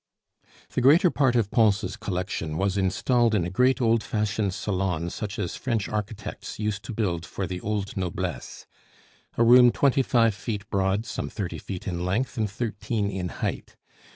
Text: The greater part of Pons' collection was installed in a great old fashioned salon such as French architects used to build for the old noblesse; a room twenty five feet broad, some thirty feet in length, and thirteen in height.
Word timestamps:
The 0.71 0.81
greater 0.81 1.11
part 1.11 1.35
of 1.35 1.51
Pons' 1.51 1.95
collection 1.95 2.57
was 2.57 2.75
installed 2.75 3.35
in 3.35 3.45
a 3.45 3.51
great 3.51 3.79
old 3.79 4.01
fashioned 4.01 4.51
salon 4.51 5.11
such 5.11 5.37
as 5.37 5.55
French 5.55 5.87
architects 5.87 6.57
used 6.57 6.81
to 6.85 6.93
build 6.95 7.23
for 7.23 7.45
the 7.45 7.61
old 7.61 7.95
noblesse; 7.95 8.65
a 9.37 9.43
room 9.43 9.71
twenty 9.71 10.01
five 10.01 10.33
feet 10.33 10.67
broad, 10.71 11.05
some 11.05 11.29
thirty 11.29 11.59
feet 11.59 11.87
in 11.87 12.03
length, 12.03 12.35
and 12.35 12.49
thirteen 12.49 13.11
in 13.11 13.29
height. 13.29 13.75